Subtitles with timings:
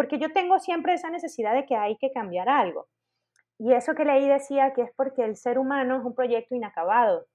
[0.00, 2.86] porque yo tengo siempre esa necesidad de que hay que cambiar algo.
[3.58, 7.26] Y eso que leí decía que es porque el ser humano es un proyecto inacabado.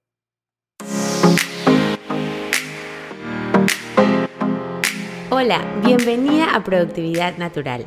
[5.30, 7.86] Hola, bienvenida a Productividad Natural.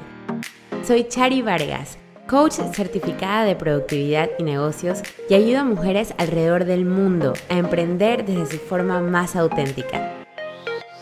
[0.84, 6.86] Soy Chari Vargas, coach certificada de productividad y negocios y ayudo a mujeres alrededor del
[6.86, 10.19] mundo a emprender desde su forma más auténtica.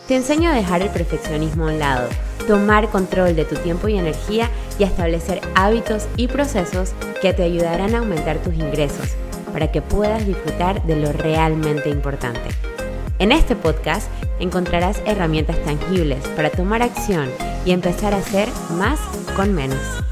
[0.08, 2.08] Te enseño a dejar el perfeccionismo a un lado,
[2.46, 4.48] tomar control de tu tiempo y energía
[4.78, 9.16] y establecer hábitos y procesos que te ayudarán a aumentar tus ingresos
[9.52, 12.40] para que puedas disfrutar de lo realmente importante.
[13.18, 17.28] En este podcast encontrarás herramientas tangibles para tomar acción
[17.66, 18.48] y empezar a hacer
[18.78, 18.98] más
[19.36, 20.07] con menos.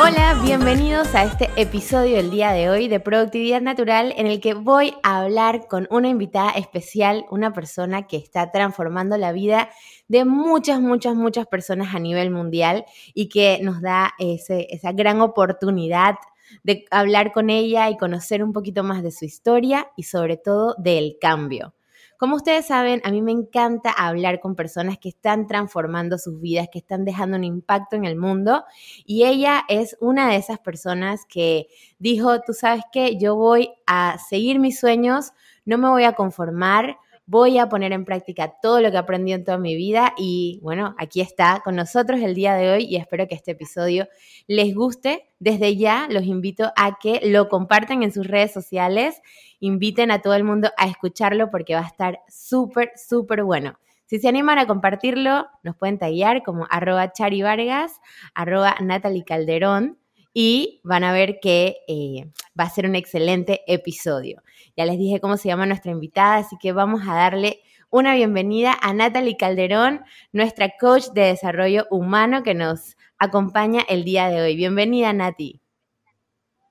[0.00, 4.54] Hola, bienvenidos a este episodio del día de hoy de Productividad Natural en el que
[4.54, 9.70] voy a hablar con una invitada especial, una persona que está transformando la vida
[10.06, 16.14] de muchas, muchas, muchas personas a nivel mundial y que nos da esa gran oportunidad
[16.62, 20.76] de hablar con ella y conocer un poquito más de su historia y sobre todo
[20.78, 21.74] del cambio.
[22.18, 26.66] Como ustedes saben, a mí me encanta hablar con personas que están transformando sus vidas,
[26.70, 28.64] que están dejando un impacto en el mundo.
[29.06, 31.68] Y ella es una de esas personas que
[32.00, 35.30] dijo, tú sabes qué, yo voy a seguir mis sueños,
[35.64, 39.44] no me voy a conformar, voy a poner en práctica todo lo que aprendí en
[39.44, 43.28] toda mi vida y bueno, aquí está con nosotros el día de hoy y espero
[43.28, 44.08] que este episodio
[44.46, 45.28] les guste.
[45.38, 49.20] Desde ya los invito a que lo compartan en sus redes sociales,
[49.60, 53.78] inviten a todo el mundo a escucharlo porque va a estar súper, súper bueno.
[54.06, 58.00] Si se animan a compartirlo, nos pueden tallar como arroba Chari Vargas,
[58.34, 59.98] arroba Natalie Calderón
[60.40, 64.40] y van a ver que eh, va a ser un excelente episodio.
[64.76, 67.58] Ya les dije cómo se llama nuestra invitada, así que vamos a darle
[67.90, 74.28] una bienvenida a Natalie Calderón, nuestra coach de desarrollo humano que nos acompaña el día
[74.28, 74.54] de hoy.
[74.54, 75.60] Bienvenida, Nati.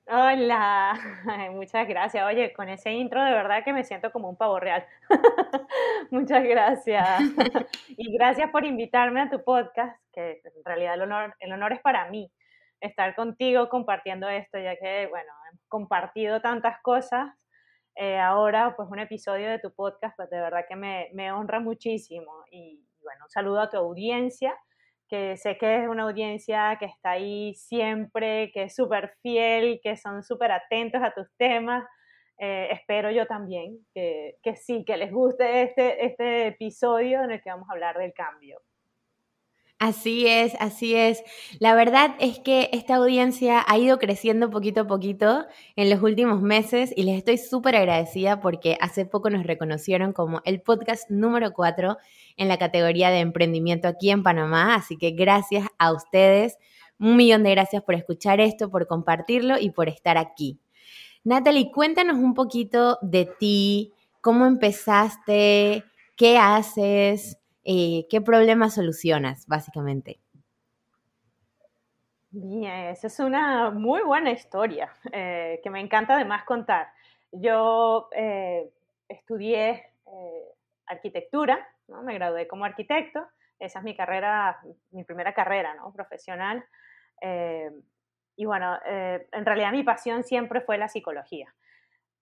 [0.05, 0.97] Hola,
[1.51, 2.25] muchas gracias.
[2.25, 4.85] Oye, con ese intro de verdad que me siento como un pavo real.
[6.09, 7.19] muchas gracias.
[7.97, 11.81] y gracias por invitarme a tu podcast, que en realidad el honor, el honor es
[11.81, 12.31] para mí
[12.81, 17.29] estar contigo compartiendo esto, ya que, bueno, hemos compartido tantas cosas.
[17.95, 21.59] Eh, ahora, pues un episodio de tu podcast, pues de verdad que me, me honra
[21.59, 22.31] muchísimo.
[22.51, 24.55] Y bueno, un saludo a tu audiencia,
[25.09, 29.97] que sé que es una audiencia que está ahí siempre, que es súper fiel, que
[29.97, 31.83] son súper atentos a tus temas.
[32.39, 37.41] Eh, espero yo también que, que, sí, que les guste este, este episodio en el
[37.41, 38.61] que vamos a hablar del cambio.
[39.79, 41.21] Así es, así es.
[41.59, 45.45] La verdad es que esta audiencia ha ido creciendo poquito a poquito
[45.75, 50.41] en los últimos meses y les estoy súper agradecida porque hace poco nos reconocieron como
[50.45, 51.97] el podcast número 4
[52.37, 54.73] en la categoría de emprendimiento aquí en Panamá.
[54.73, 56.57] Así que gracias a ustedes.
[56.97, 60.59] Un millón de gracias por escuchar esto, por compartirlo y por estar aquí.
[61.23, 65.83] Natalie, cuéntanos un poquito de ti, cómo empezaste,
[66.15, 67.37] qué haces.
[67.69, 70.21] Eh, ¿qué problemas solucionas, básicamente?
[72.31, 76.87] Esa es una muy buena historia eh, que me encanta además contar.
[77.33, 78.71] Yo eh,
[79.09, 79.83] estudié
[80.85, 82.03] arquitectura, ¿no?
[82.03, 83.27] me gradué como arquitecto,
[83.59, 84.61] esa es mi carrera,
[84.91, 85.91] mi primera carrera ¿no?
[85.91, 86.63] profesional.
[88.37, 91.53] y bueno, en realidad mi pasión siempre fue la psicología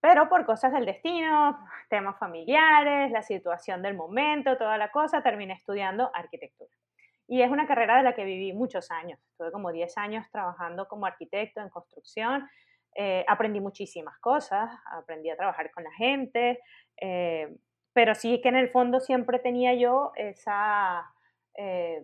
[0.05, 1.57] pero por cosas del destino,
[1.89, 6.69] temas familiares, la situación del momento, toda la cosa, terminé estudiando arquitectura.
[7.27, 9.19] Y es una carrera de la que viví muchos años.
[9.31, 12.47] Estuve como 10 años trabajando como arquitecto en construcción.
[12.93, 16.59] Eh, aprendí muchísimas cosas, aprendí a trabajar con la gente,
[17.01, 17.57] eh,
[17.91, 21.11] pero sí que en el fondo siempre tenía yo esa,
[21.57, 22.03] eh,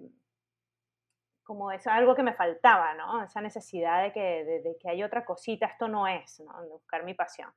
[1.43, 3.23] como es algo que me faltaba, ¿no?
[3.23, 6.59] Esa necesidad de que, de, que hay otra cosita, esto no es, ¿no?
[6.63, 7.53] De buscar mi pasión.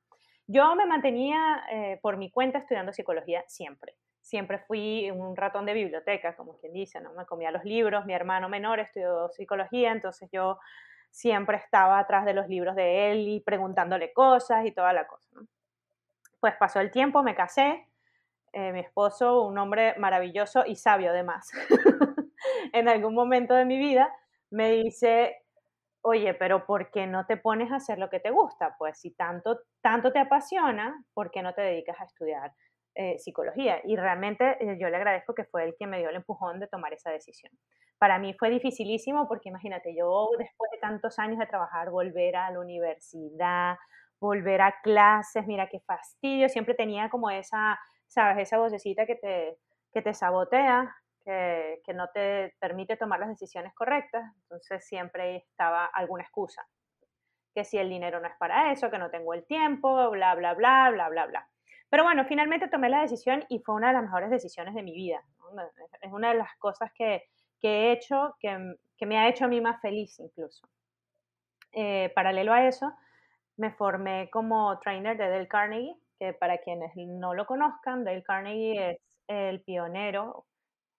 [0.47, 3.95] Yo me mantenía eh, por mi cuenta estudiando psicología siempre.
[4.21, 7.13] Siempre fui un ratón de biblioteca, como quien dice, ¿no?
[7.13, 10.59] Me comía los libros, mi hermano menor estudió psicología, entonces yo
[11.11, 15.29] siempre estaba atrás de los libros de él y preguntándole cosas y toda la cosa.
[16.39, 17.87] Pues pasó el tiempo, me casé,
[18.53, 21.51] eh, mi esposo, un hombre maravilloso y sabio además,
[22.73, 24.13] en algún momento de mi vida
[24.49, 25.44] me dice,
[26.05, 28.75] oye, pero ¿por qué no te pones a hacer lo que te gusta?
[28.77, 32.53] Pues si tanto, tanto te apasiona, ¿por qué no te dedicas a estudiar
[32.93, 33.81] eh, psicología?
[33.83, 36.67] Y realmente eh, yo le agradezco que fue el que me dio el empujón de
[36.67, 37.51] tomar esa decisión.
[37.97, 42.51] Para mí fue dificilísimo porque imagínate, yo después de tantos años de trabajar, volver a
[42.51, 43.75] la universidad,
[44.19, 49.57] volver a clases, mira qué fastidio, siempre tenía como esa, sabes, esa vocecita que te,
[49.91, 50.95] que te sabotea,
[51.25, 56.65] que, no te permite tomar las decisiones correctas, entonces siempre estaba alguna excusa,
[57.53, 60.53] que si el dinero no es para eso, que no tengo el tiempo, bla, bla,
[60.53, 61.49] bla, bla, bla, bla.
[61.89, 64.93] Pero bueno, finalmente tomé la decisión y fue una de las mejores decisiones de mi
[64.93, 65.23] vida.
[66.01, 67.23] Es una de las cosas que,
[67.59, 70.67] que he hecho que, que, me ha hecho a mí más feliz incluso.
[71.71, 72.93] Eh, paralelo a eso,
[73.57, 78.91] me formé como trainer de Dale Carnegie, que para quienes no lo conozcan, Dale Carnegie
[78.91, 80.45] es el pionero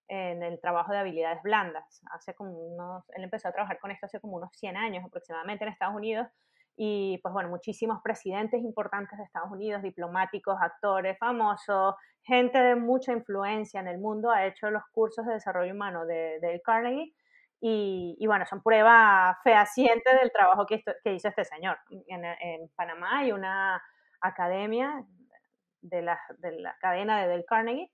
[0.08, 2.02] en el trabajo de habilidades blandas.
[2.12, 5.64] Hace como unos, él empezó a trabajar con esto hace como unos 100 años aproximadamente
[5.64, 6.28] en Estados Unidos
[6.76, 13.12] y pues bueno, muchísimos presidentes importantes de Estados Unidos, diplomáticos, actores famosos, gente de mucha
[13.12, 17.14] influencia en el mundo ha hecho los cursos de desarrollo humano de, Dale Carnegie
[17.58, 21.78] y, bueno, son prueba fehaciente del trabajo que, que hizo este señor.
[22.06, 23.82] En, en, Panamá hay una
[24.20, 25.02] academia
[25.80, 27.90] de la, de la cadena de Dale Carnegie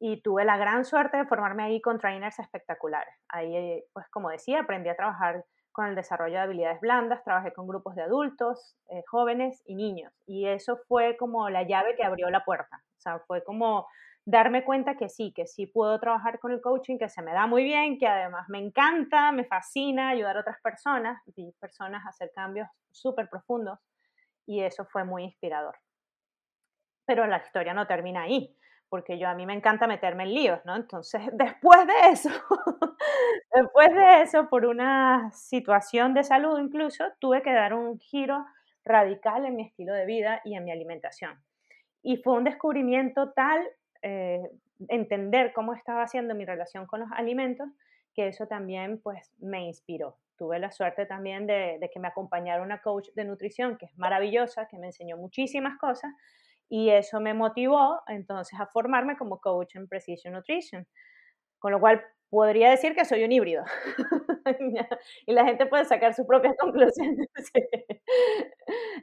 [0.00, 3.14] y tuve la gran suerte de formarme ahí con trainers espectaculares.
[3.28, 7.66] Ahí, pues como decía, aprendí a trabajar con el desarrollo de habilidades blandas, trabajé con
[7.66, 10.12] grupos de adultos, eh, jóvenes y niños.
[10.26, 12.82] Y eso fue como la llave que abrió la puerta.
[12.96, 13.86] O sea, fue como
[14.24, 17.46] darme cuenta que sí, que sí puedo trabajar con el coaching, que se me da
[17.46, 22.10] muy bien, que además me encanta, me fascina ayudar a otras personas, y personas a
[22.10, 23.78] hacer cambios súper profundos.
[24.46, 25.76] Y eso fue muy inspirador.
[27.06, 28.57] Pero la historia no termina ahí
[28.88, 30.76] porque yo a mí me encanta meterme en líos, ¿no?
[30.76, 32.30] Entonces, después de eso,
[33.54, 38.44] después de eso, por una situación de salud incluso, tuve que dar un giro
[38.84, 41.38] radical en mi estilo de vida y en mi alimentación.
[42.02, 43.62] Y fue un descubrimiento tal,
[44.02, 44.42] eh,
[44.88, 47.68] entender cómo estaba haciendo mi relación con los alimentos,
[48.14, 50.16] que eso también pues me inspiró.
[50.36, 53.98] Tuve la suerte también de, de que me acompañara una coach de nutrición que es
[53.98, 56.12] maravillosa, que me enseñó muchísimas cosas
[56.68, 60.86] y eso me motivó entonces a formarme como coach en Precision Nutrition.
[61.58, 63.64] Con lo cual podría decir que soy un híbrido.
[65.26, 67.28] y la gente puede sacar sus propias conclusiones.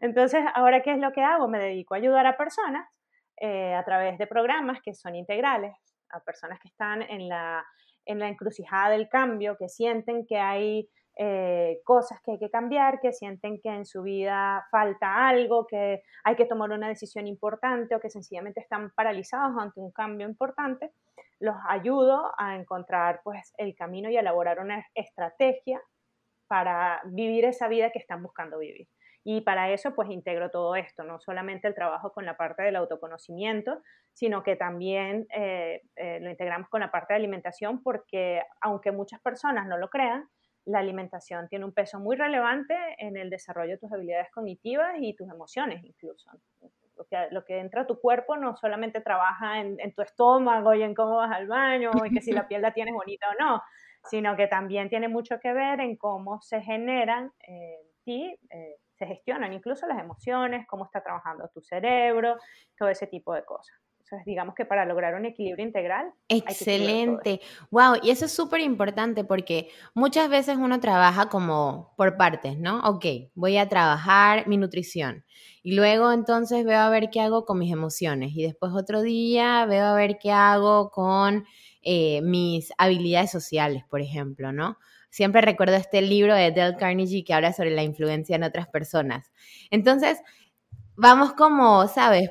[0.02, 1.48] Entonces, ahora, ¿qué es lo que hago?
[1.48, 2.88] Me dedico a ayudar a personas
[3.38, 5.76] eh, a través de programas que son integrales,
[6.12, 7.66] a personas que están en la,
[8.06, 13.00] en la encrucijada del cambio, que sienten que hay eh, cosas que hay que cambiar,
[13.00, 17.96] que sienten que en su vida falta algo, que hay que tomar una decisión importante
[17.96, 20.92] o que sencillamente están paralizados ante un cambio importante,
[21.40, 25.82] los ayudo a encontrar pues el camino y elaborar una estrategia
[26.48, 28.88] para vivir esa vida que están buscando vivir.
[29.24, 32.76] Y para eso pues integro todo esto, no solamente el trabajo con la parte del
[32.76, 33.82] autoconocimiento,
[34.14, 39.20] sino que también eh, eh, lo integramos con la parte de alimentación porque aunque muchas
[39.22, 40.30] personas no lo crean,
[40.66, 45.16] la alimentación tiene un peso muy relevante en el desarrollo de tus habilidades cognitivas y
[45.16, 46.30] tus emociones incluso.
[46.98, 50.82] Lo que, lo que entra a tu cuerpo no solamente trabaja en, tu estómago y
[50.82, 53.62] en cómo vas al baño y que si la piel la tienes bonita o no,
[54.06, 57.32] sino que también tiene mucho que ver en cómo se generan
[58.06, 62.38] y eh, se gestionan incluso las emociones, cómo está trabajando tu cerebro,
[62.78, 63.76] todo ese tipo de cosas.
[64.06, 66.14] Entonces, digamos que para lograr un equilibrio integral.
[66.30, 67.42] Excelente.
[67.72, 72.82] wow, y eso es súper importante porque muchas veces uno trabaja como por partes, ¿no?
[72.82, 75.26] Ok, voy a trabajar mi nutrición.
[75.64, 78.34] Y luego entonces veo a ver qué hago con mis emociones.
[78.36, 81.44] Y después otro día veo a ver qué hago con
[81.82, 84.78] eh, mis habilidades sociales, por ejemplo, ¿no?
[85.10, 89.32] Siempre recuerdo este libro de Dale Carnegie que habla sobre la influencia en otras personas.
[89.72, 90.22] Entonces,
[90.96, 92.30] vamos como, ¿sabes?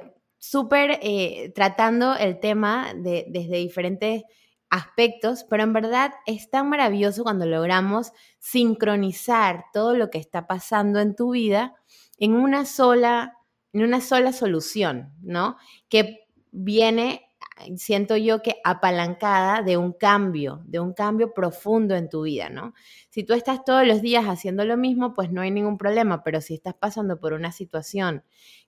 [0.51, 4.25] Súper eh, tratando el tema de, desde diferentes
[4.69, 11.01] aspectos, pero en verdad es tan maravilloso cuando logramos sincronizar todo lo que está pasando
[11.01, 11.75] en tu vida
[12.19, 13.39] en una sola,
[13.73, 15.57] en una sola solución, ¿no?
[15.89, 17.31] Que viene,
[17.77, 22.75] siento yo que apalancada de un cambio, de un cambio profundo en tu vida, ¿no?
[23.09, 26.41] Si tú estás todos los días haciendo lo mismo, pues no hay ningún problema, pero
[26.41, 28.25] si estás pasando por una situación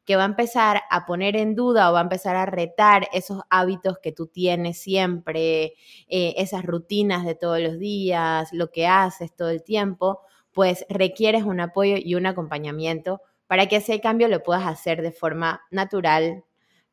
[0.07, 3.43] que va a empezar a poner en duda o va a empezar a retar esos
[3.51, 5.75] hábitos que tú tienes siempre,
[6.09, 10.21] eh, esas rutinas de todos los días, lo que haces todo el tiempo,
[10.53, 15.13] pues requieres un apoyo y un acompañamiento para que ese cambio lo puedas hacer de
[15.13, 16.45] forma natural,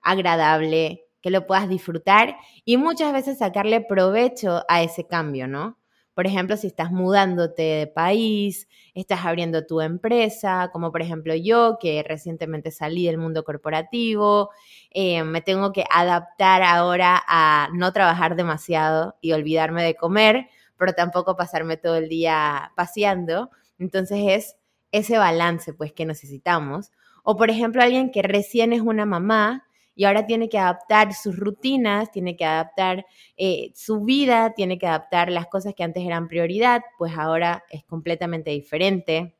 [0.01, 5.77] agradable, que lo puedas disfrutar y muchas veces sacarle provecho a ese cambio, ¿no?
[6.13, 11.77] Por ejemplo, si estás mudándote de país, estás abriendo tu empresa, como por ejemplo yo,
[11.79, 14.51] que recientemente salí del mundo corporativo,
[14.91, 20.93] eh, me tengo que adaptar ahora a no trabajar demasiado y olvidarme de comer, pero
[20.93, 23.49] tampoco pasarme todo el día paseando.
[23.79, 24.55] Entonces es
[24.91, 26.91] ese balance pues que necesitamos.
[27.23, 29.65] O por ejemplo, alguien que recién es una mamá
[29.95, 33.05] y ahora tiene que adaptar sus rutinas, tiene que adaptar
[33.37, 37.83] eh, su vida, tiene que adaptar las cosas que antes eran prioridad, pues ahora es
[37.83, 39.35] completamente diferente.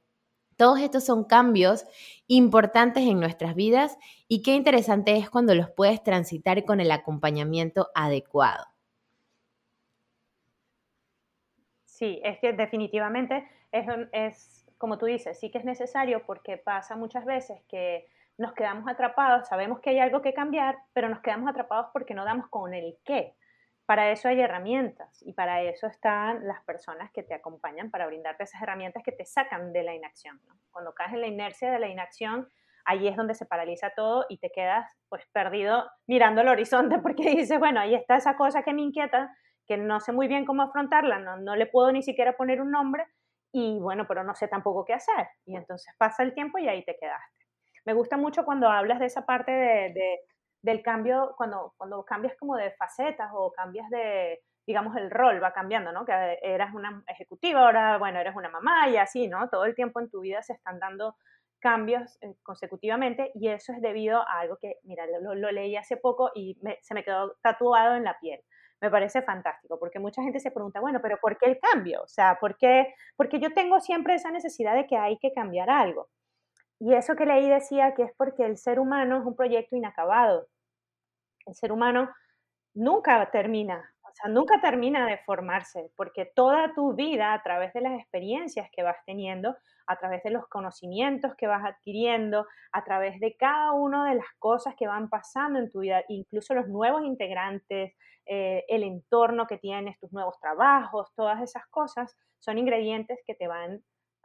[0.55, 1.85] Todos estos son cambios
[2.27, 7.89] importantes en nuestras vidas y qué interesante es cuando los puedes transitar con el acompañamiento
[7.95, 8.65] adecuado.
[11.85, 16.95] Sí, es que definitivamente es, es, como tú dices, sí que es necesario porque pasa
[16.95, 21.49] muchas veces que nos quedamos atrapados, sabemos que hay algo que cambiar, pero nos quedamos
[21.49, 23.35] atrapados porque no damos con el qué.
[23.85, 28.43] Para eso hay herramientas y para eso están las personas que te acompañan para brindarte
[28.43, 30.39] esas herramientas que te sacan de la inacción.
[30.71, 32.47] Cuando caes en la inercia de la inacción,
[32.85, 37.29] ahí es donde se paraliza todo y te quedas pues perdido mirando el horizonte porque
[37.29, 39.35] dices, bueno, ahí está esa cosa que me inquieta,
[39.67, 42.71] que no sé muy bien cómo afrontarla, no, no le puedo ni siquiera poner un
[42.71, 43.05] nombre
[43.51, 45.27] y bueno, pero no sé tampoco qué hacer.
[45.45, 47.42] Y entonces pasa el tiempo y ahí te quedaste.
[47.85, 50.19] Me gusta mucho cuando hablas de esa parte de,
[50.61, 55.53] del cambio, cuando, cuando cambias como de facetas o cambias de, digamos, el rol va
[55.53, 56.05] cambiando, ¿no?
[56.05, 59.49] Que eras una ejecutiva, ahora, bueno, eres una mamá y así, ¿no?
[59.49, 61.15] Todo el tiempo en tu vida se están dando
[61.59, 66.31] cambios eh, consecutivamente y eso es debido a algo que, mira, lo, leí hace poco
[66.35, 68.41] y se me quedó tatuado en la piel.
[68.81, 72.01] Me parece fantástico, porque mucha gente se pregunta, bueno, pero ¿por qué el cambio?
[72.03, 72.93] O sea, ¿por qué?
[73.15, 76.09] Porque yo tengo siempre esa necesidad de que hay que cambiar algo.
[76.85, 80.49] Y eso que leí decía que es porque el ser humano es un proyecto inacabado.
[81.45, 82.09] El ser humano
[82.73, 87.79] nunca termina, o sea, nunca termina de formarse, porque toda tu vida, a través de
[87.79, 89.55] las experiencias que vas teniendo,
[89.87, 94.33] a través de los conocimientos que vas adquiriendo, a través de cada una de las
[94.37, 97.93] cosas que van pasando en tu vida, incluso los nuevos integrantes,
[98.25, 103.47] eh, el entorno que tienes, tus nuevos trabajos, todas esas cosas son ingredientes que te
[103.47, 103.81] van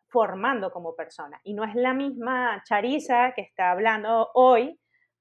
[0.09, 1.41] formando como persona.
[1.45, 4.79] Y no es la misma Charisa que está hablando hoy,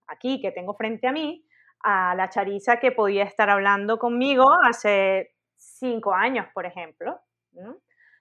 [0.08, 1.46] aquí, que tengo frente a mí,
[1.82, 7.20] a la Charisa que podía estar hablando conmigo hace cinco años, por ejemplo.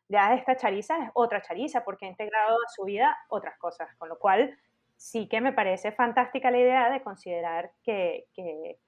[0.08, 4.08] Ya esta Charisa es otra Charisa porque ha integrado a su vida otras cosas, con
[4.08, 4.56] lo cual
[4.96, 8.78] sí que me parece fantástica la idea de considerar que, que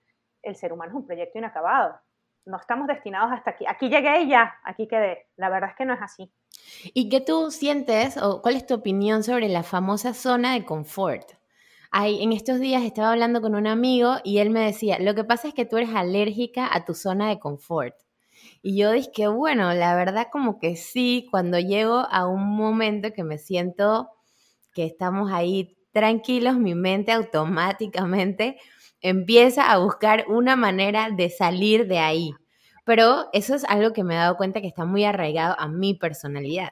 [0.42, 2.00] el ser humano es un proyecto inacabado.
[2.46, 3.66] No estamos destinados hasta aquí.
[3.66, 5.28] Aquí llegué y ya, aquí quedé.
[5.36, 6.32] La verdad es que no es así.
[6.94, 11.32] ¿Y qué tú sientes o cuál es tu opinión sobre la famosa zona de confort?
[11.90, 15.24] Ay, en estos días estaba hablando con un amigo y él me decía, lo que
[15.24, 17.94] pasa es que tú eres alérgica a tu zona de confort.
[18.62, 23.24] Y yo dije, bueno, la verdad como que sí, cuando llego a un momento que
[23.24, 24.10] me siento
[24.74, 28.58] que estamos ahí tranquilos, mi mente automáticamente
[29.00, 32.34] empieza a buscar una manera de salir de ahí.
[32.88, 35.92] Pero eso es algo que me he dado cuenta que está muy arraigado a mi
[35.92, 36.70] personalidad.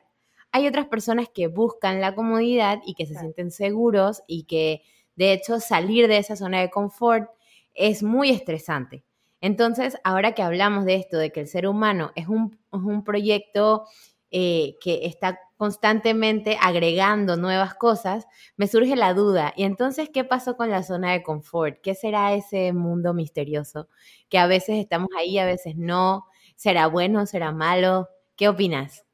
[0.51, 4.81] Hay otras personas que buscan la comodidad y que se sienten seguros y que
[5.15, 7.29] de hecho salir de esa zona de confort
[7.75, 9.05] es muy estresante.
[9.43, 13.05] Entonces, ahora que hablamos de esto, de que el ser humano es un, es un
[13.05, 13.85] proyecto
[14.31, 19.53] eh, que está constantemente agregando nuevas cosas, me surge la duda.
[19.57, 21.81] ¿Y entonces qué pasó con la zona de confort?
[21.83, 23.89] ¿Qué será ese mundo misterioso?
[24.29, 26.27] Que a veces estamos ahí, a veces no.
[26.57, 27.27] ¿Será bueno?
[27.27, 28.09] ¿Será malo?
[28.37, 29.07] ¿Qué opinas?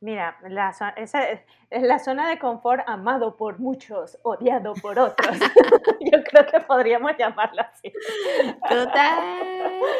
[0.00, 1.24] Mira, la, esa
[1.70, 5.36] es la zona de confort amado por muchos, odiado por otros.
[6.00, 7.92] Yo creo que podríamos llamarlo así.
[8.68, 9.18] Total.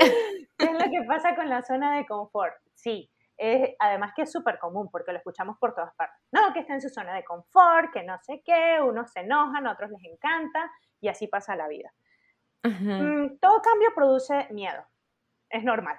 [0.59, 2.55] ¿Qué es lo que pasa con la zona de confort?
[2.75, 3.11] Sí,
[3.78, 6.21] además que es súper común porque lo escuchamos por todas partes.
[6.33, 9.66] No, que está en su zona de confort, que no sé qué, unos se enojan,
[9.66, 11.93] otros les encanta y así pasa la vida.
[12.64, 14.85] Mm, todo cambio produce miedo,
[15.49, 15.97] es normal,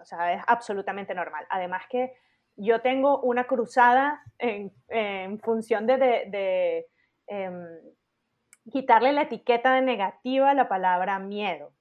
[0.00, 1.44] o sea, es absolutamente normal.
[1.50, 2.14] Además que
[2.56, 4.70] yo tengo una cruzada en,
[5.40, 6.86] función de,
[7.26, 7.66] em,
[8.70, 11.72] quitarle la etiqueta de negativa a la palabra miedo,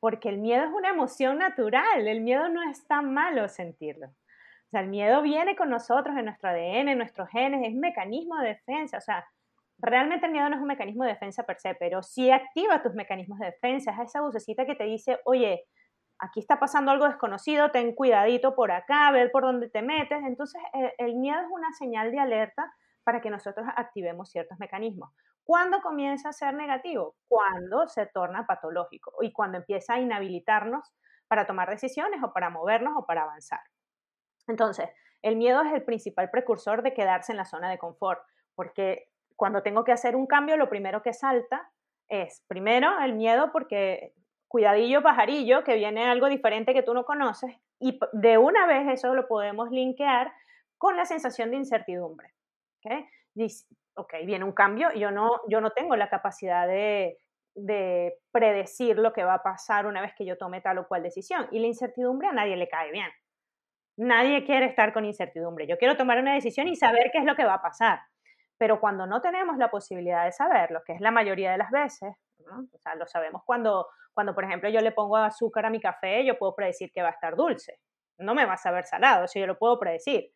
[0.00, 4.08] porque el miedo es una emoción natural, el miedo no es tan malo sentirlo.
[4.68, 7.80] O sea, el miedo viene con nosotros en nuestro ADN, en nuestros genes, es un
[7.80, 8.98] mecanismo de defensa.
[8.98, 9.26] O sea,
[9.78, 12.92] realmente el miedo no es un mecanismo de defensa per se, pero sí activa tus
[12.92, 13.92] mecanismos de defensa.
[13.92, 15.64] Es esa vocecita que te dice, oye,
[16.18, 20.18] aquí está pasando algo desconocido, ten cuidadito por acá, ve por dónde te metes.
[20.22, 22.70] Entonces, el, el miedo es una señal de alerta
[23.04, 25.14] para que nosotros activemos ciertos mecanismos.
[25.44, 27.16] ¿Cuándo comienza a ser negativo?
[27.26, 30.92] Cuando se torna patológico y cuando empieza a inhabilitarnos
[31.26, 33.60] para tomar decisiones o para movernos o para avanzar.
[34.48, 34.88] Entonces,
[35.22, 38.20] el miedo es el principal precursor de quedarse en la zona de confort,
[38.54, 41.70] porque cuando tengo que hacer un cambio, lo primero que salta
[42.08, 44.14] es, primero, el miedo porque
[44.48, 49.14] cuidadillo pajarillo, que viene algo diferente que tú no conoces, y de una vez eso
[49.14, 50.32] lo podemos linkear
[50.78, 52.32] con la sensación de incertidumbre.
[53.94, 57.18] ok, viene un cambio yo no, yo no tengo la capacidad de,
[57.54, 61.02] de predecir lo que va a pasar una vez que yo tome tal o cual
[61.02, 61.48] decisión.
[61.50, 63.10] Y la incertidumbre a nadie le cae bien.
[63.98, 65.66] Nadie quiere estar con incertidumbre.
[65.66, 68.00] Yo quiero tomar una decisión y saber qué es lo que va a pasar.
[68.56, 72.14] Pero cuando no tenemos la posibilidad de saberlo, que es la mayoría de las veces,
[72.38, 76.24] o sea, lo sabemos cuando, cuando, por ejemplo, yo le pongo azúcar a mi café,
[76.24, 77.80] yo puedo predecir que va a estar dulce.
[78.18, 80.30] No me va a saber salado, eso yo lo puedo predecir.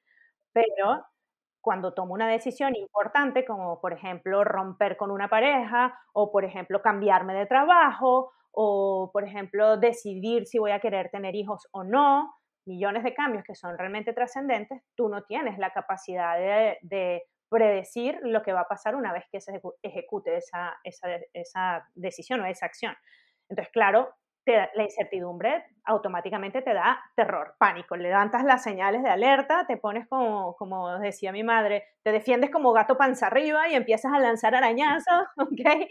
[0.52, 1.04] Pero
[1.60, 6.82] cuando tomo una decisión importante, como por ejemplo romper con una pareja, o por ejemplo
[6.82, 12.34] cambiarme de trabajo, o por ejemplo decidir si voy a querer tener hijos o no,
[12.64, 18.42] millones de cambios que son realmente trascendentes, tú no tienes la capacidad de, predecir lo
[18.42, 22.64] que va a pasar una vez que se ejecute esa, esa, esa decisión o esa
[22.64, 22.96] acción.
[23.46, 24.14] Entonces, claro,
[24.46, 30.56] la incertidumbre automáticamente te da terror, pánico, levantas las señales de alerta, te pones como,
[30.56, 35.26] como decía mi madre, te defiendes como gato panza arriba y empiezas a lanzar arañazos,
[35.36, 35.88] ¿ok?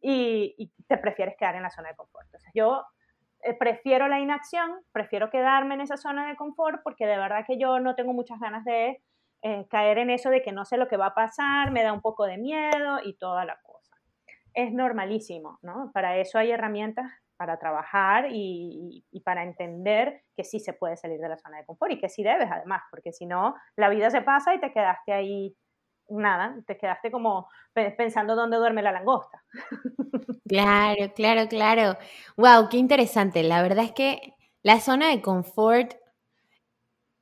[0.00, 2.24] Y, te prefieres quedar en la zona de confort.
[2.26, 2.82] Entonces yo
[3.42, 7.58] eh, prefiero la inacción, prefiero quedarme en esa zona de confort porque de verdad que
[7.58, 9.02] yo no tengo muchas ganas de
[9.42, 11.92] eh, caer en eso de que no sé lo que va a pasar, me da
[11.92, 13.96] un poco de miedo y toda la cosa.
[14.54, 15.90] Es normalísimo, ¿no?
[15.94, 21.28] Para eso hay herramientas para trabajar y, para entender que sí se puede salir de
[21.28, 24.22] la zona de confort y que sí debes además, porque si no, la vida se
[24.22, 25.56] pasa y te quedaste ahí,
[26.10, 27.48] nada, te quedaste como
[27.96, 29.42] pensando dónde duerme la langosta.
[30.48, 31.98] Claro, claro, claro.
[32.36, 33.42] Wow, qué interesante.
[33.42, 35.94] La verdad es que la zona de confort,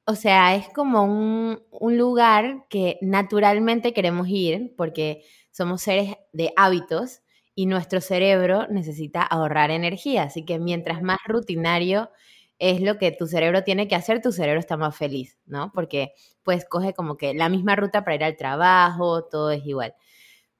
[0.07, 6.53] o sea, es como un, un lugar que naturalmente queremos ir porque somos seres de
[6.57, 7.23] hábitos
[7.55, 10.25] y nuestro cerebro necesita ahorrar energía.
[10.25, 12.11] Así que mientras más rutinario
[12.59, 15.73] es lo que tu cerebro tiene que hacer, tu cerebro está más feliz, ¿no?
[15.73, 19.95] Porque pues coge como que la misma ruta para ir al trabajo, todo es igual.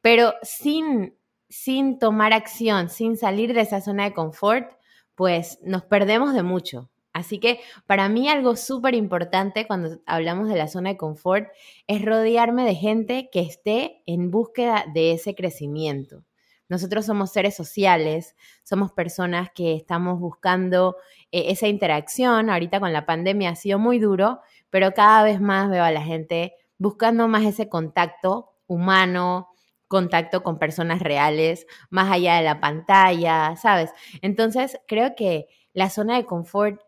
[0.01, 1.17] Pero sin,
[1.49, 4.73] sin tomar acción, sin salir de esa zona de confort,
[5.15, 6.91] pues nos perdemos de mucho.
[7.13, 11.49] Así que para mí algo súper importante cuando hablamos de la zona de confort
[11.87, 16.25] es rodearme de gente que esté en búsqueda de ese crecimiento.
[16.69, 20.97] Nosotros somos seres sociales, somos personas que estamos buscando
[21.33, 22.51] eh, esa interacción.
[22.51, 26.03] Ahorita con la pandemia ha sido muy duro, pero cada vez más veo a la
[26.03, 29.49] gente buscando más ese contacto humano,
[29.89, 33.91] contacto con personas reales, más allá de la pantalla, ¿sabes?
[34.23, 36.81] Entonces, creo que la zona de confort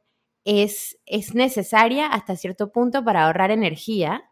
[0.44, 4.24] es, es necesaria hasta cierto punto para ahorrar energía.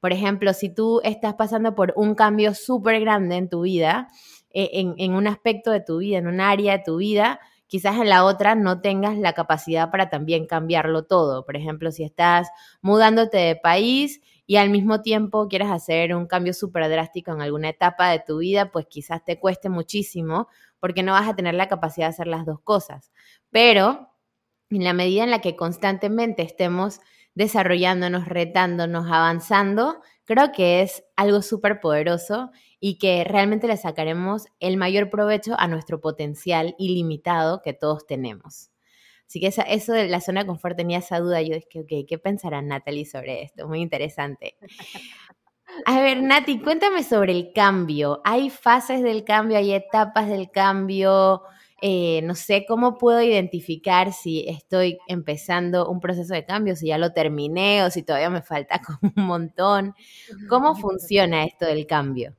[0.00, 4.08] Por ejemplo, si tú estás pasando por un cambio súper grande en tu vida,
[4.50, 7.40] eh, en, un aspecto de tu vida, en un área de tu vida,
[7.72, 11.46] quizás en la otra no tengas la capacidad para también cambiarlo todo.
[11.46, 12.50] Por ejemplo, si estás
[12.82, 17.70] mudándote de país y al mismo tiempo quieres hacer un cambio súper drástico en alguna
[17.70, 20.48] etapa de tu vida, pues quizás te cueste muchísimo
[20.80, 23.10] porque no vas a tener la capacidad de hacer las dos cosas.
[23.48, 24.10] Pero
[24.68, 27.00] en la medida en la que constantemente estemos
[27.34, 34.76] desarrollándonos, retándonos, avanzando, creo que es algo súper poderoso y que realmente le sacaremos el
[34.76, 38.70] mayor provecho a nuestro potencial ilimitado que todos tenemos.
[39.26, 41.40] Así que eso de la zona de confort tenía esa duda.
[41.40, 43.66] Yo dije, ok, ¿qué pensará Natalie sobre esto?
[43.66, 44.56] Muy interesante.
[45.86, 48.20] A ver, Nati, cuéntame sobre el cambio.
[48.24, 49.56] ¿Hay fases del cambio?
[49.56, 51.44] ¿Hay etapas del cambio?
[51.84, 56.96] Eh, no sé, ¿cómo puedo identificar si estoy empezando un proceso de cambio, si ya
[56.96, 59.94] lo terminé o si todavía me falta como un montón?
[60.48, 62.36] ¿Cómo funciona esto del cambio?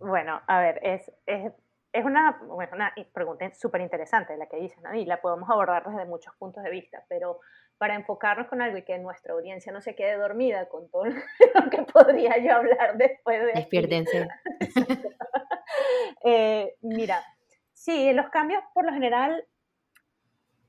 [0.00, 1.52] Bueno, a ver, es, es,
[1.92, 4.92] es una, bueno, una pregunta súper interesante la que dices, ¿no?
[4.94, 7.38] Y la podemos abordar desde muchos puntos de vista, pero
[7.78, 11.04] para enfocarnos con algo y que nuestra audiencia no se quede dormida con todo
[11.54, 13.52] lo que podría yo hablar después de...
[13.52, 14.28] Despiértense.
[16.24, 17.22] eh, mira,
[17.88, 19.44] sí, los cambios por lo general...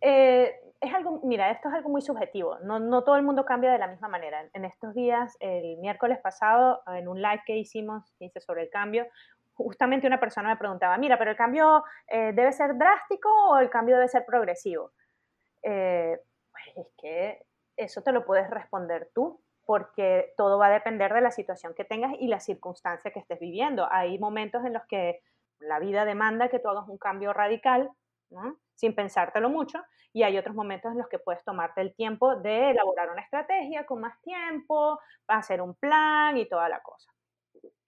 [0.01, 3.69] Eh, es algo, mira, esto es algo muy subjetivo, no, no todo el mundo cambia
[3.69, 4.45] de la misma manera.
[4.53, 9.05] En estos días, el miércoles pasado, en un live que hicimos, hice sobre el cambio,
[9.55, 13.69] justamente una persona me preguntaba, mira, pero el cambio eh, debe ser drástico o el
[13.69, 14.91] cambio debe ser progresivo.
[15.63, 16.17] Eh,
[16.49, 21.19] pues es que eso te lo puedes responder tú, porque todo va a depender de
[21.19, 23.85] la situación que tengas y la circunstancia que estés viviendo.
[23.91, 25.19] Hay momentos en los que
[25.59, 27.89] la vida demanda que tú hagas un cambio radical,
[28.75, 32.71] sin pensártelo mucho, y hay otros momentos en los que puedes tomarte el tiempo de
[32.71, 37.11] elaborar una estrategia con más tiempo, hacer un plan y toda la cosa.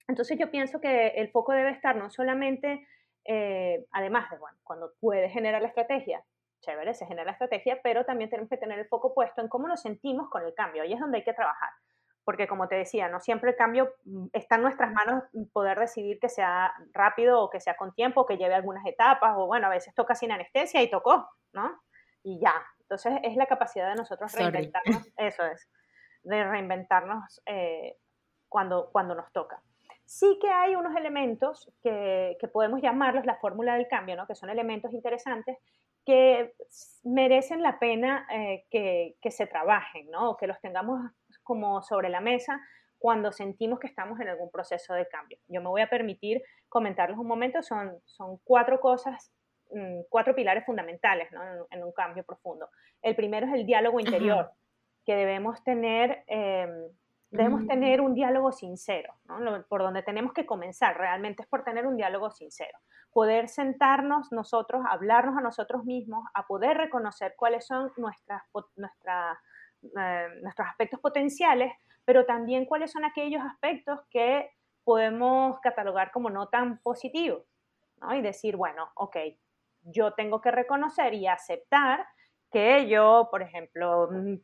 [0.08, 2.86] Entonces yo pienso que el foco debe estar no solamente,
[3.24, 6.22] eh, además de, bueno, cuando puedes generar la estrategia,
[6.60, 9.68] chévere, se genera la estrategia, pero también tenemos que tener el foco puesto en cómo
[9.68, 11.70] nos sentimos con el cambio, y es donde hay que trabajar.
[12.24, 16.18] Porque como te decía, no siempre el cambio mm, está en nuestras manos poder decidir
[16.20, 19.70] que sea rápido o que sea con tiempo, que lleve algunas etapas, o bueno, a
[19.70, 21.82] veces toca sin anestesia y tocó, ¿no?
[22.22, 22.54] Y ya.
[22.80, 25.68] Entonces es la capacidad de nosotros reinventarnos, eso es,
[26.22, 27.96] de reinventarnos eh,
[28.48, 29.62] cuando, cuando nos toca.
[30.04, 34.26] Sí que hay unos elementos que, que podemos llamarlos la fórmula del cambio, ¿no?
[34.26, 35.56] que son elementos interesantes
[36.04, 36.54] que
[37.04, 40.36] merecen la pena eh, que, que, se trabajen, ¿no?
[40.36, 41.00] que los tengamos
[41.42, 42.60] como sobre la mesa
[43.02, 45.36] cuando sentimos que estamos en algún proceso de cambio.
[45.48, 49.32] Yo me voy a permitir comentarles un momento, son, son cuatro cosas,
[49.72, 51.42] mm, cuatro pilares fundamentales ¿no?
[51.68, 52.70] en, un cambio profundo.
[53.02, 54.52] El primero es el diálogo interior,
[55.04, 56.70] que debemos tener, em,
[57.30, 57.66] debemos mm.
[57.66, 59.64] tener un diálogo sincero, ¿no?
[59.64, 62.78] por donde tenemos que comenzar realmente es por tener un diálogo sincero.
[63.12, 68.42] Poder sentarnos nosotros, hablarnos a nosotros mismos, a poder reconocer cuáles son nuestras,
[68.76, 69.38] nuestras
[69.82, 71.72] eh, nuestros aspectos potenciales,
[72.04, 74.50] pero también cuáles son aquellos aspectos que
[74.84, 77.44] podemos catalogar como no tan positivos,
[78.00, 78.14] ¿no?
[78.14, 79.16] Y decir, bueno, ok,
[79.82, 82.06] yo tengo que reconocer y aceptar
[82.50, 84.34] que yo, por ejemplo, mm,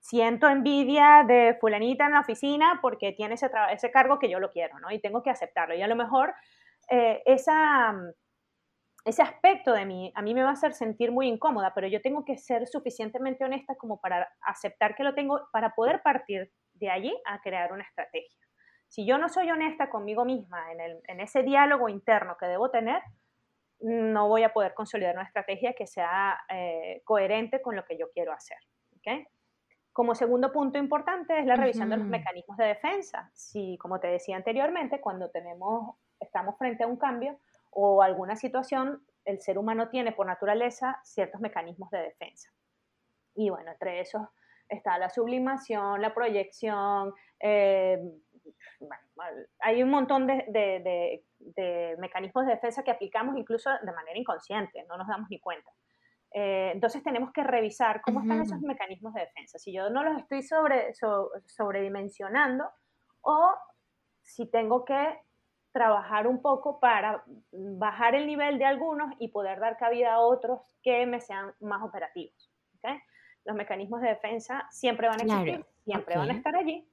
[0.00, 4.50] siento envidia de fulanita en la oficina porque tiene ese, ese cargo que yo lo
[4.50, 4.90] quiero, ¿no?
[4.90, 5.74] Y tengo que aceptarlo.
[5.74, 6.34] Y a lo mejor
[6.88, 7.94] eh, esa
[9.06, 12.02] ese aspecto de mí a mí me va a hacer sentir muy incómoda, pero yo
[12.02, 16.90] tengo que ser suficientemente honesta como para aceptar que lo tengo, para poder partir de
[16.90, 18.40] allí a crear una estrategia.
[18.88, 23.00] Si yo no soy honesta conmigo misma en, ese diálogo interno que debo tener,
[23.78, 28.10] no voy a poder consolidar una estrategia que sea eh, coherente con lo que yo
[28.12, 28.58] quiero hacer.
[29.92, 33.30] Como segundo punto importante es la revisión de los mecanismos de defensa.
[33.34, 37.38] Si, como te decía anteriormente, cuando tenemos, estamos frente a un cambio,
[37.78, 42.50] o alguna situación, el ser humano tiene por naturaleza ciertos mecanismos de defensa.
[43.34, 44.22] Y bueno, entre esos
[44.66, 48.00] está la sublimación, la proyección, eh,
[49.60, 51.22] hay un montón de,
[51.98, 55.70] mecanismos de defensa que aplicamos incluso de manera inconsciente, no nos damos ni cuenta.
[56.32, 59.58] Eh, entonces tenemos que revisar cómo están esos mecanismos de defensa.
[59.58, 60.94] Si yo no los estoy sobre,
[61.44, 62.64] sobredimensionando
[63.20, 63.54] o
[64.22, 65.25] si tengo que
[65.76, 70.60] trabajar un poco para bajar el nivel de algunos y poder dar cabida a otros
[70.82, 72.50] que me sean más operativos.
[73.44, 76.90] Los mecanismos de defensa siempre van a existir, siempre van a estar allí,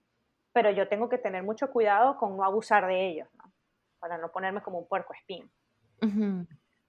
[0.52, 3.30] pero yo tengo que tener mucho cuidado con no abusar de ellos,
[4.00, 5.50] para no ponerme como un puerco espín.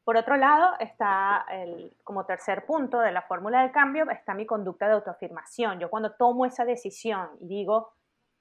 [0.02, 4.46] Por otro lado, está el, como tercer punto de la fórmula del cambio, está mi
[4.46, 5.78] conducta de autoafirmación.
[5.78, 7.92] Yo cuando tomo esa decisión y digo,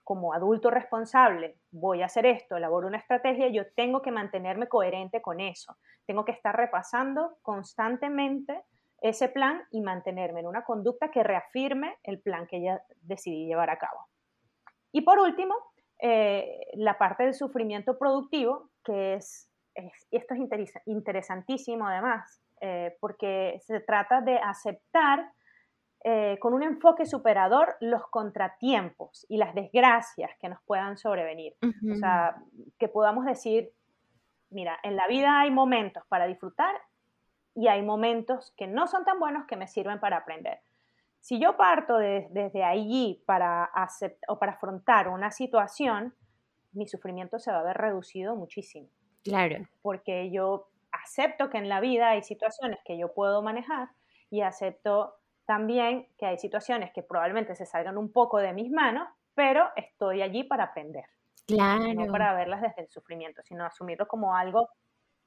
[0.03, 5.21] como adulto responsable voy a hacer esto, elaboro una estrategia, yo tengo que mantenerme coherente
[5.21, 5.77] con eso.
[6.05, 8.63] Tengo que estar repasando constantemente
[9.01, 13.69] ese plan y mantenerme en una conducta que reafirme el plan que ya decidí llevar
[13.69, 14.07] a cabo.
[14.91, 15.55] Y por último,
[15.99, 19.49] eh, la parte del sufrimiento productivo, que es,
[20.11, 20.39] esto es
[20.85, 25.31] interesantísimo además, eh, porque se trata de aceptar
[26.05, 31.55] eh, con un enfoque superador los contratiempos y las desgracias que nos puedan sobrevenir.
[31.61, 32.35] O sea,
[32.77, 33.71] que podamos decir,
[34.49, 36.75] mira, en la vida hay momentos para disfrutar
[37.55, 40.59] y hay momentos que no son tan buenos que me sirven para aprender.
[41.21, 43.71] Si yo parto desde allí para,
[44.27, 46.13] o para afrontar una situación,
[46.73, 48.89] mi sufrimiento se va a ver reducido muchísimo.
[49.23, 49.65] Claro.
[49.81, 53.87] Porque yo acepto que en la vida hay situaciones que yo puedo manejar
[54.29, 59.07] y acepto también que hay situaciones que probablemente se salgan un poco de mis manos,
[59.33, 61.05] pero estoy allí para aprender.
[61.47, 61.93] Claro.
[61.93, 64.69] No para verlas desde el sufrimiento, sino asumirlo como algo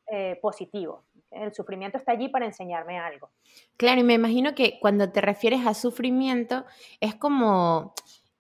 [0.07, 1.05] eh, positivo.
[1.31, 3.31] El sufrimiento está allí para enseñarme algo.
[3.77, 6.65] Claro, y me imagino que cuando te refieres a sufrimiento
[7.01, 7.93] es como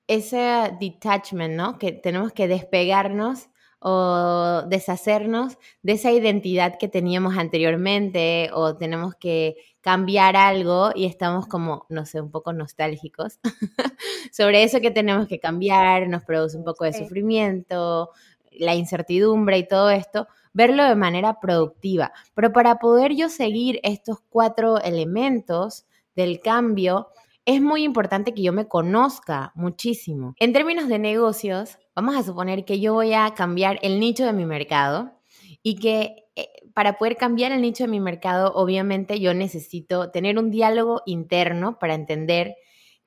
[0.06, 1.78] ese detachment, ¿no?
[1.78, 9.56] Que tenemos que despegarnos o deshacernos de esa identidad que teníamos anteriormente o tenemos que
[9.80, 13.38] cambiar algo y estamos como, no sé, un poco nostálgicos
[14.32, 18.10] sobre eso que tenemos que cambiar, nos produce un poco de sufrimiento,
[18.50, 22.12] la incertidumbre y todo esto, verlo de manera productiva.
[22.34, 27.08] Pero para poder yo seguir estos cuatro elementos del cambio,
[27.44, 30.34] es muy importante que yo me conozca muchísimo.
[30.40, 34.34] En términos de negocios, vamos a suponer que yo voy a cambiar el nicho de
[34.34, 35.12] mi mercado
[35.62, 40.38] y que eh, para poder cambiar el nicho de mi mercado, obviamente yo necesito tener
[40.38, 42.54] un diálogo interno para entender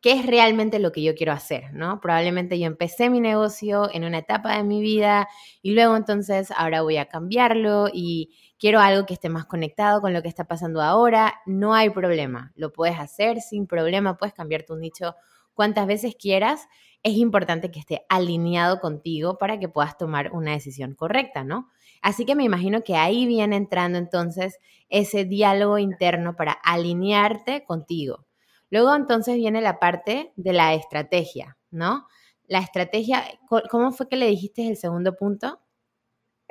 [0.01, 2.01] qué es realmente lo que yo quiero hacer, ¿no?
[2.01, 5.27] Probablemente yo empecé mi negocio en una etapa de mi vida
[5.61, 10.13] y luego entonces ahora voy a cambiarlo y quiero algo que esté más conectado con
[10.13, 14.63] lo que está pasando ahora, no hay problema, lo puedes hacer sin problema, puedes cambiar
[14.63, 15.15] tu nicho
[15.53, 16.67] cuantas veces quieras.
[17.03, 21.69] Es importante que esté alineado contigo para que puedas tomar una decisión correcta, ¿no?
[22.01, 24.59] Así que me imagino que ahí viene entrando entonces
[24.89, 28.25] ese diálogo interno para alinearte contigo.
[28.69, 32.07] Luego entonces viene la parte de la estrategia, ¿no?
[32.47, 33.23] La estrategia,
[33.69, 35.59] ¿cómo fue que le dijiste el segundo punto?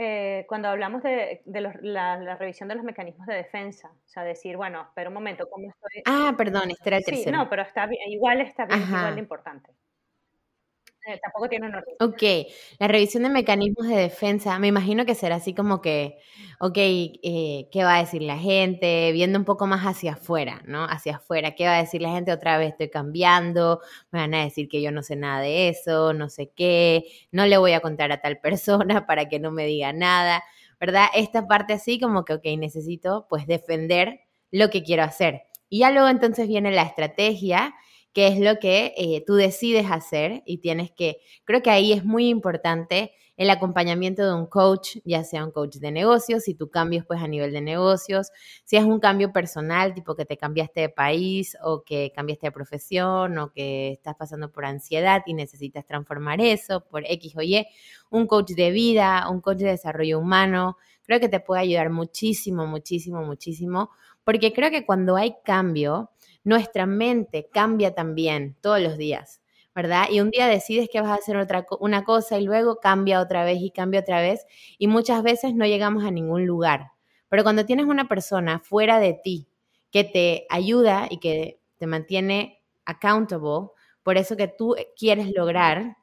[0.01, 4.83] Eh, cuando hablamos de, la, revisión de los mecanismos de defensa, o sea, decir, bueno,
[4.83, 6.03] espera un momento, ¿cómo estoy?
[6.07, 9.73] Ah, perdón, este era el sí, no, pero está igual está bien, igual de importante.
[11.09, 11.75] Eh, tampoco tiene un.
[12.01, 12.23] Ok,
[12.79, 16.18] la revisión de mecanismos de defensa, me imagino que será así como que,
[16.61, 19.11] ok, eh, ¿qué va a decir la gente?
[19.12, 20.85] Viendo un poco más hacia afuera, ¿no?
[20.85, 22.31] Hacia afuera, ¿qué va a decir la gente?
[22.31, 26.12] Otra vez estoy cambiando, me van a decir que yo no sé nada de eso,
[26.12, 29.64] no sé qué, no le voy a contar a tal persona para que no me
[29.64, 30.44] diga nada,
[30.79, 31.07] ¿verdad?
[31.14, 35.44] Esta parte así como que, ok, necesito pues defender lo que quiero hacer.
[35.71, 37.75] Y ya luego entonces viene la estrategia
[38.18, 42.04] qué es lo que eh, tú decides hacer y tienes que, creo que ahí es
[42.04, 46.68] muy importante el acompañamiento de un coach, ya sea un coach de negocios, si tu
[46.68, 48.33] cambio es pues a nivel de negocios,
[48.64, 52.50] si es un cambio personal, tipo que te cambiaste de país o que cambiaste de
[52.50, 57.68] profesión o que estás pasando por ansiedad y necesitas transformar eso por X o Y,
[58.11, 62.66] un coach de vida, un coach de desarrollo humano, creo que te puede ayudar muchísimo,
[62.66, 63.90] muchísimo, muchísimo,
[64.24, 66.11] porque creo que cuando hay cambio,
[66.44, 69.42] nuestra mente cambia también todos los días,
[69.74, 70.07] ¿verdad?
[70.11, 73.44] Y un día decides que vas a hacer otra, una cosa y luego cambia otra
[73.44, 74.46] vez y cambia otra vez
[74.79, 76.92] y muchas veces no llegamos a ningún lugar.
[77.29, 79.48] Pero cuando tienes una persona fuera de ti
[79.90, 83.70] que te ayuda y que te mantiene accountable
[84.03, 85.98] por eso que tú quieres lograr,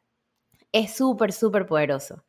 [0.71, 2.23] es súper, súper poderoso.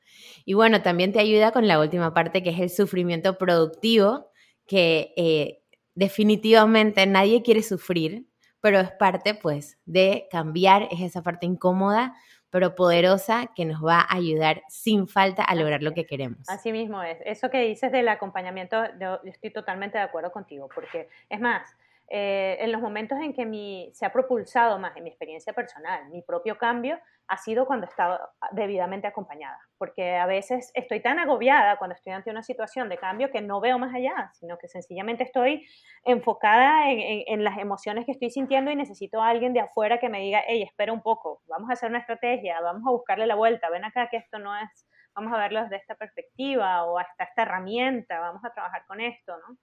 [0.44, 4.30] Y bueno, también te ayuda con la última parte que es el sufrimiento productivo,
[4.66, 5.62] que eh,
[5.96, 8.26] definitivamente nadie quiere sufrir,
[8.60, 12.14] pero es parte pues de cambiar, es esa parte incómoda,
[12.50, 16.48] pero poderosa que nos va a ayudar sin falta a lograr lo que queremos.
[16.48, 17.18] Así mismo es.
[17.24, 21.76] Eso que dices del acompañamiento, yo estoy totalmente de acuerdo contigo, porque es más,
[22.08, 26.08] eh, en los momentos en que mi, se ha propulsado más en mi experiencia personal,
[26.10, 28.20] mi propio cambio, ha sido cuando he estado
[28.52, 33.32] debidamente acompañada, porque a veces estoy tan agobiada cuando estoy ante una situación de cambio
[33.32, 35.66] que no veo más allá, sino que sencillamente estoy
[36.04, 40.08] enfocada en, en, las emociones que estoy sintiendo y necesito a alguien de afuera que
[40.08, 43.34] me diga, hey, espera un poco, vamos a hacer una estrategia, vamos a buscarle la
[43.34, 47.24] vuelta, ven acá que esto no es, vamos a verlo desde esta perspectiva o hasta
[47.24, 49.56] esta herramienta, vamos a trabajar con esto, ¿no?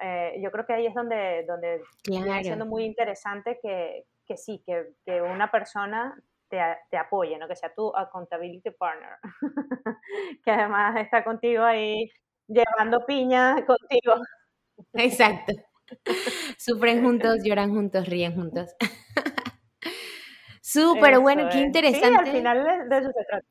[0.00, 4.62] Eh, yo creo que ahí es donde, donde viene siendo muy interesante que, que sí,
[4.66, 6.58] que, que, una persona te,
[6.90, 7.46] te, apoye, ¿no?
[7.46, 9.18] que sea tu accountability partner,
[10.44, 12.10] que además está contigo ahí
[12.48, 14.14] llevando piña contigo.
[14.94, 15.52] Exacto.
[16.58, 18.74] Sufren juntos, lloran juntos, ríen juntos.
[20.62, 22.08] Súper bueno, qué interesante.
[22.08, 23.46] Sí, al final de eso se trata.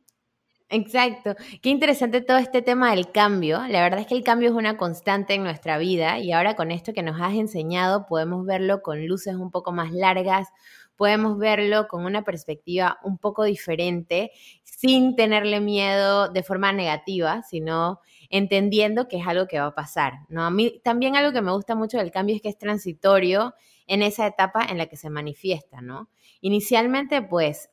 [0.74, 1.36] Exacto.
[1.62, 3.60] Qué interesante todo este tema del cambio.
[3.68, 6.72] La verdad es que el cambio es una constante en nuestra vida y ahora con
[6.72, 10.48] esto que nos has enseñado podemos verlo con luces un poco más largas,
[10.96, 14.32] podemos verlo con una perspectiva un poco diferente,
[14.64, 20.14] sin tenerle miedo de forma negativa, sino entendiendo que es algo que va a pasar.
[20.30, 20.46] ¿no?
[20.46, 23.54] A mí también algo que me gusta mucho del cambio es que es transitorio
[23.88, 26.08] en esa etapa en la que se manifiesta, ¿no?
[26.40, 27.70] Inicialmente, pues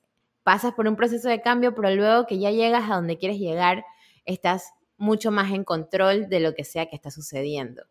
[0.48, 3.84] pasas por un proceso de cambio, pero luego que ya llegas a donde quieres llegar,
[4.24, 7.82] estás mucho más en control de lo que sea que está sucediendo.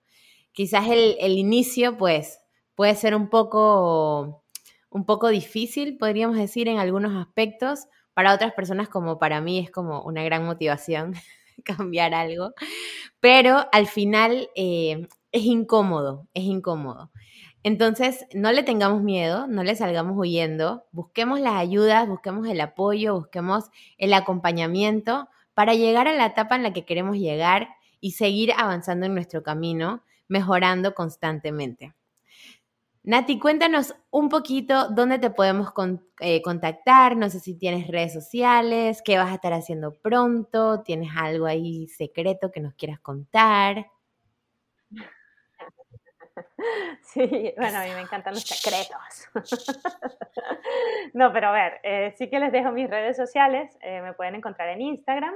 [0.53, 2.39] Quizás el, inicio, pues,
[2.73, 4.43] puede ser un poco,
[4.89, 7.85] un poco difícil, podríamos decir, en algunos aspectos.
[8.15, 11.13] Para otras personas, como para mí, es como una gran motivación
[11.63, 12.55] cambiar algo.
[13.19, 17.11] Pero al final eh, es incómodo, es incómodo.
[17.67, 23.15] Entonces, no le tengamos miedo, no le salgamos huyendo, busquemos las ayudas, busquemos el apoyo,
[23.15, 23.65] busquemos
[23.97, 27.67] el acompañamiento para llegar a la etapa en la que queremos llegar
[27.99, 31.93] y seguir avanzando en nuestro camino, mejorando constantemente.
[33.03, 35.73] Nati, cuéntanos un poquito dónde te podemos
[36.21, 41.09] eh, contactar, no sé si tienes redes sociales, qué vas a estar haciendo pronto, tienes
[41.17, 43.87] algo ahí secreto que nos quieras contar.
[47.01, 49.29] Sí, bueno, a mí me encantan los secretos.
[51.13, 53.75] No, pero a ver, eh, sí que les dejo mis redes sociales.
[53.81, 55.33] Eh, me pueden encontrar en Instagram,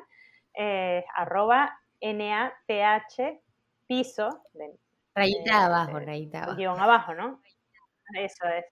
[0.53, 3.39] eh, arroba NATH
[3.87, 4.43] piso.
[5.15, 6.57] rayita abajo, rayita abajo.
[6.57, 7.41] Guión abajo, ¿no?
[8.13, 8.65] Eso es.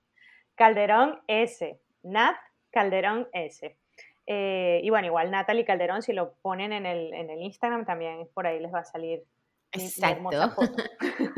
[0.56, 1.80] Calderón S.
[2.04, 2.36] Nat
[2.72, 3.78] Calderón S.
[4.28, 8.46] y bueno, igual Natalie Calderón, si lo ponen en el, en el Instagram, también por
[8.46, 9.24] ahí les va a salir
[9.72, 10.30] Exacto.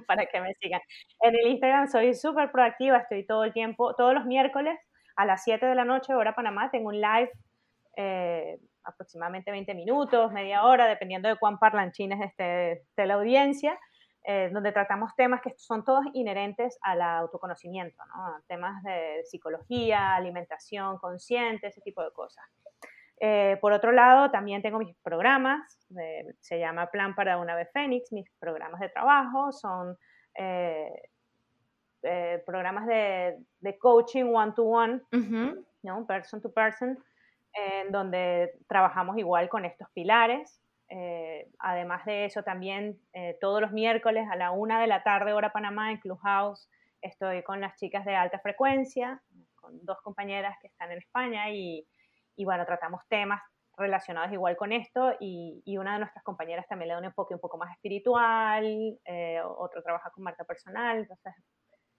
[0.06, 0.80] para que me sigan.
[1.20, 4.78] En el Instagram soy súper proactiva, estoy todo el tiempo, todos los miércoles
[5.16, 7.30] a las 7 de la noche, hora Panamá, tengo un live
[7.96, 13.78] eh, aproximadamente 20 minutos, media hora, dependiendo de cuán parlanchines esté, esté la audiencia,
[14.24, 18.42] eh, donde tratamos temas que son todos inherentes al autoconocimiento, ¿no?
[18.46, 22.44] temas de psicología, alimentación consciente, ese tipo de cosas.
[23.20, 25.86] Eh, por otro lado, también tengo mis programas,
[26.40, 29.96] se llama Plan para una vez Fénix, mis programas de trabajo son
[32.46, 35.00] programas de, de, coaching one-to-one,
[35.82, 36.06] ¿no?
[36.06, 36.96] person to person,
[37.54, 40.62] en donde trabajamos igual con estos pilares.
[40.90, 45.32] Eh, además de eso, también eh, todos los miércoles a la una de la tarde,
[45.32, 46.68] hora Panamá, en Clubhouse,
[47.02, 49.20] estoy con las chicas de alta frecuencia,
[49.54, 51.86] con dos compañeras que están en España y,
[52.38, 53.42] y bueno, tratamos temas
[53.76, 57.34] relacionados igual con esto y, y, una de nuestras compañeras también le da un enfoque
[57.34, 58.64] un poco más espiritual,
[59.04, 61.34] eh, otro trabaja con marca personal, entonces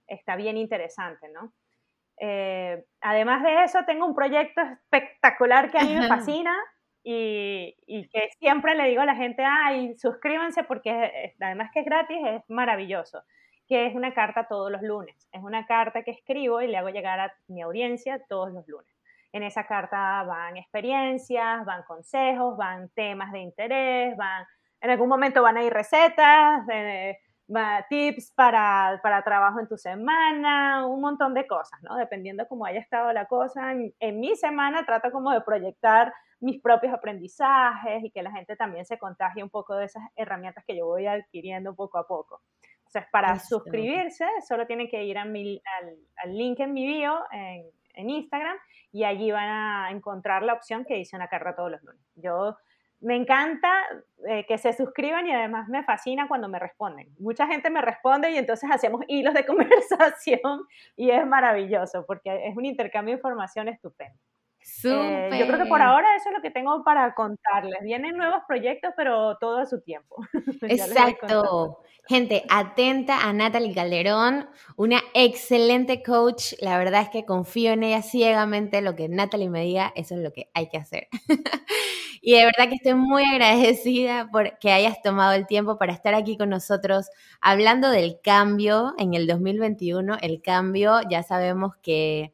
[0.08, 1.54] está bien interesante, ¿no?
[2.22, 6.56] Eh, además de eso, tengo un proyecto espectacular que a mí me fascina
[7.04, 7.76] y,
[8.10, 12.50] que siempre le digo a la gente, ay, suscríbanse porque además que es gratis, es
[12.50, 13.24] maravilloso,
[13.68, 15.16] que es una carta todos los lunes.
[15.32, 18.99] Es una carta que escribo y le hago llegar a mi audiencia todos los lunes.
[19.32, 24.46] En esa carta van experiencias, van consejos, van temas de interés, van,
[24.82, 27.18] en algún momento van a ir recetas, eh,
[27.90, 31.96] tips para, para, trabajo en tu semana, un montón de cosas, ¿no?
[31.98, 33.72] Dependiendo cómo haya estado la cosa.
[33.72, 38.86] En, mi semana trato como de proyectar mis propios aprendizajes y que la gente también
[38.86, 42.42] se contagie un poco de esas herramientas que yo voy adquiriendo poco a poco.
[42.86, 47.20] Entonces, para suscribirse, solo tienen que ir a mi, al, al, link en mi bio
[47.32, 47.66] en,
[48.00, 48.58] en Instagram
[48.92, 52.02] y allí van a encontrar la opción que dice una carta todos los lunes.
[52.16, 52.58] Yo
[53.02, 53.72] me encanta
[54.28, 57.08] eh, que se suscriban y además me fascina cuando me responden.
[57.20, 62.58] Mucha gente me responde y entonces hacemos hilos de conversación y es maravilloso porque es
[62.58, 64.20] un intercambio de información estupendo.
[64.84, 67.80] Eh, yo creo que por ahora eso es lo que tengo para contarles.
[67.82, 70.18] Vienen nuevos proyectos, pero todo a su tiempo.
[70.62, 71.82] Exacto.
[72.08, 76.54] Gente, atenta a Natalie Calderón, una excelente coach.
[76.60, 78.82] La verdad es que confío en ella ciegamente.
[78.82, 81.08] Lo que Natalie me diga, eso es lo que hay que hacer.
[82.22, 86.16] y de verdad que estoy muy agradecida por que hayas tomado el tiempo para estar
[86.16, 87.10] aquí con nosotros
[87.42, 90.18] hablando del cambio en el 2021.
[90.22, 92.34] El cambio, ya sabemos que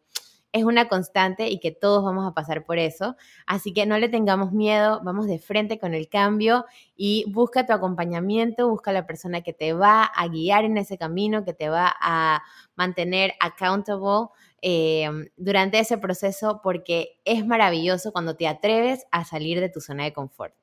[0.56, 3.18] es una constante y que todos vamos a pasar por eso.
[3.46, 6.66] Así que no le tengamos miedo, vamos de frente con el cambio
[6.96, 11.44] y busca tu acompañamiento, busca la persona que te va a guiar en ese camino,
[11.44, 12.42] que te va a
[12.78, 14.30] mantener accountable
[14.62, 20.06] eh, durante ese proceso porque es maravilloso cuando te atreves a salir de tu zona
[20.06, 20.56] de confort.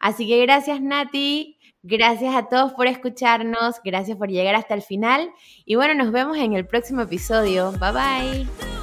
[0.00, 5.30] Así que gracias Nati, gracias a todos por escucharnos, gracias por llegar hasta el final
[5.64, 7.70] y bueno, nos vemos en el próximo episodio.
[7.78, 8.77] Bye bye.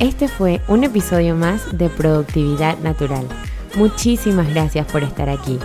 [0.00, 3.26] Este fue un episodio más de Productividad Natural.
[3.76, 5.58] Muchísimas gracias por estar aquí.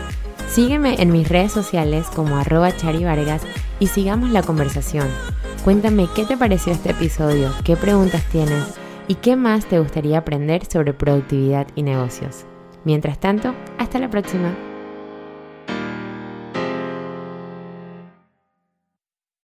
[0.50, 3.44] Sígueme en mis redes sociales como arroba charivargas
[3.80, 5.08] y sigamos la conversación.
[5.64, 8.74] Cuéntame qué te pareció este episodio, qué preguntas tienes
[9.08, 12.46] y qué más te gustaría aprender sobre productividad y negocios.
[12.86, 14.73] Mientras tanto, hasta la próxima.